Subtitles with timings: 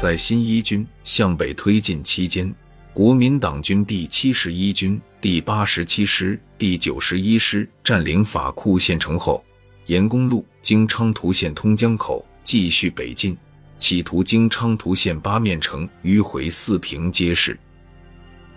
[0.00, 2.50] 在新一军向北推进期间，
[2.94, 9.44] 国民党军第七十一军第八十七师第九十一师占领法库县城后，
[9.84, 13.36] 沿公路经昌图县通江口继续北进，
[13.78, 17.54] 企图经昌图县八面城迂回四平街市。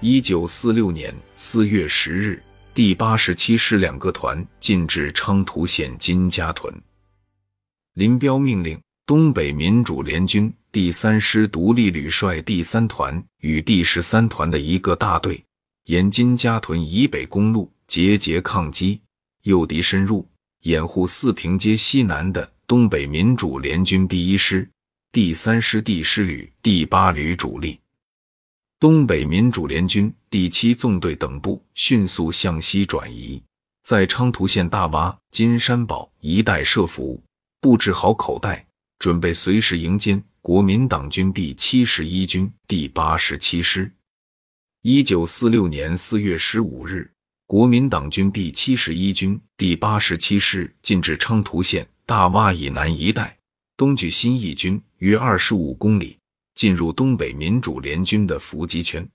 [0.00, 2.42] 一九四六年四月十日，
[2.74, 6.74] 第八十七师两个团进至昌图县金家屯。
[7.94, 8.76] 林彪命令
[9.06, 15.44] 东北民主联军第三师独立旅率第三团与第十三团的一个大队，
[15.86, 19.00] 沿金家屯以北公路节节抗击，
[19.42, 20.24] 诱敌深入，
[20.60, 24.70] 掩护四平街西南的东北民主联军第一师、
[25.10, 27.80] 第三师第十旅、第八旅主力。
[28.78, 33.42] 东北民主联军第七纵队等部迅速向西转移，
[33.82, 37.20] 在昌图县大洼、金山堡一带设伏，
[37.60, 38.64] 布置好口袋，
[39.00, 43.90] 准备随时迎接国民党军第七十一军第八十七师。
[44.82, 47.10] 一九四六年四月十五日，
[47.46, 53.36] 国民党军第七十一军第八十七师进至昌图县大洼以南一带，
[53.76, 56.16] 东距新义军约二十五公里。
[56.54, 59.08] 进入东北民主联军的伏击圈。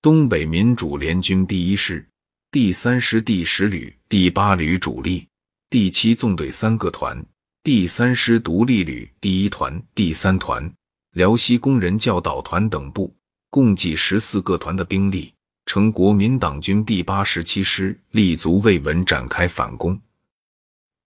[0.00, 2.08] 东北民主联军第一师、
[2.50, 5.28] 第三师第十旅、第八旅主力、
[5.68, 7.22] 第七纵队三个团、
[7.64, 10.72] 第三师独立旅第一团、第三团、
[11.12, 13.14] 辽西工人教导团等部，
[13.50, 15.34] 共计十四个团的兵力，
[15.66, 20.00] 乘国民党军第八十七师立足未稳，展开反攻。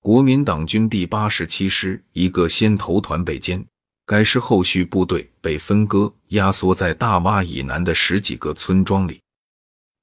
[0.00, 3.64] 国民党军第八十七师一个先头团被歼。
[4.04, 9.20] 该师后续部队被分割，压缩在大洼以南的十几个村庄里。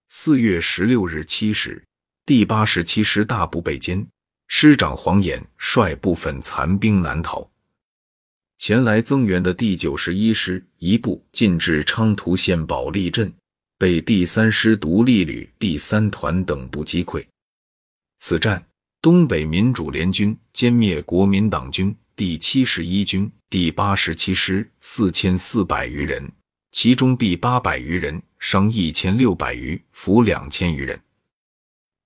[0.08, 1.83] 四月十六日七时，
[2.25, 4.05] 第八十七师大部被歼，
[4.61, 7.49] 师长黄岩率部分残兵南逃。
[8.57, 13.33] 前来增援的第九十一师一部进至昌图县保利镇，
[13.77, 17.25] 被第三师独立旅第三团等部击溃。
[18.20, 18.61] 此战，
[19.02, 21.95] 东北民主联军歼灭国民党军。
[22.17, 26.30] 第七十一军第八十七师四千四百余人，
[26.73, 30.99] 其中毙八百余人，伤一千六百余，俘两千余人，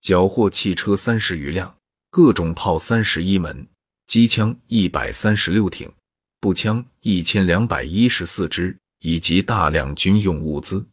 [0.02, 1.76] 缴获汽车三十余辆，
[2.14, 3.68] 各种炮三十一门，
[4.06, 5.92] 机枪一百三十六挺，
[6.40, 10.86] 步枪一千两百一十四支，以及大量军用物资。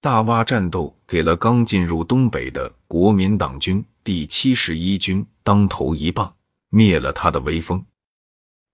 [0.00, 6.34] 大洼战斗给了刚进入东北的国民党军第七十一军当头一棒，
[6.70, 7.84] 灭了他的威风。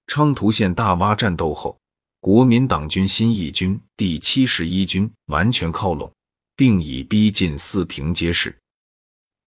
[0.06, 1.76] 昌图县大洼战斗后，
[2.20, 6.12] 国民党军新一军第七十一军完全靠拢，
[6.54, 8.56] 并已逼近四平街市。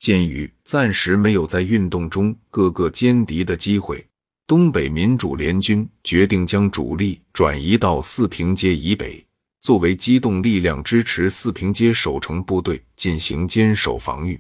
[0.02, 4.06] 鉴于暂时没有在运动中各个歼敌的机会，
[4.46, 9.26] 东北民主联军决定将主力转移到四平街以北，
[9.62, 14.38] 作为机动力量支持四平街守城部队进行坚守防御。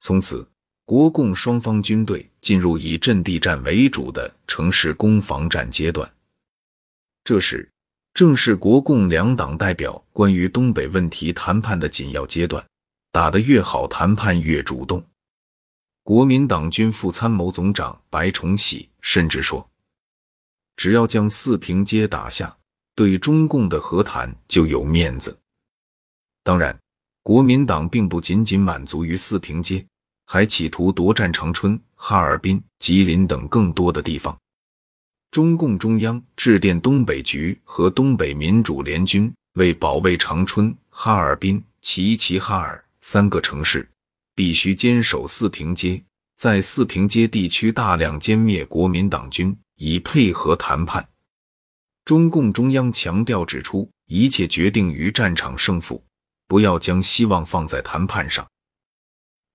[0.00, 0.44] 从此。
[0.88, 6.08] 国共双方军队进入以阵地战为主的城市攻防战阶段。
[7.24, 7.68] 这时，
[8.14, 12.64] 正是国共两党代表关于东北问题谈判的紧要阶段，
[13.16, 15.02] 打得越好，谈判越主动。
[16.02, 19.66] 国民党军副参谋总长白崇禧甚至说
[20.76, 22.54] ：“只要将四平街打下，
[22.94, 25.34] 对中共的和谈就有面子。”
[26.44, 26.78] 当然，
[27.22, 29.82] 国民党并不仅仅满足于四平街。
[30.26, 34.36] 还企图夺占长春、哈尔滨、吉林等更多的地方。
[35.30, 43.88] 中共中央致电东北局和东北民主联军，为保卫长春、哈尔滨、齐齐哈尔三个城市，
[44.34, 46.02] 必须坚守四平街，
[46.36, 51.08] 在四平街地区大量歼灭国民党军，以配合谈判。
[52.04, 56.04] 中共中央强调指出，一切决定于战场胜负，
[56.48, 58.44] 不要将希望放在谈判上。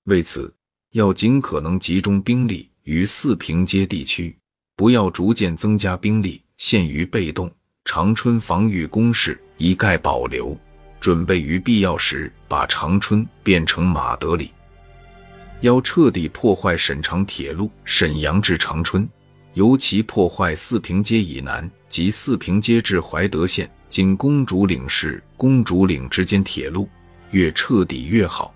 [0.06, 0.54] 为此。
[0.92, 4.38] 要尽可能集中兵力于四平街地区，
[4.76, 7.50] 不要逐渐增加兵力，陷于被动。
[7.86, 10.58] 长春防御工事一概保留，
[11.02, 14.52] 准备于必要时把长春变成马德里。
[15.60, 19.08] 要彻底破坏沈长铁路沈阳至长春，
[19.54, 26.88] 尤其破坏四平街以南及四平街至怀德县经公主岭市公主岭之间铁路，
[27.32, 28.54] 越彻底越好。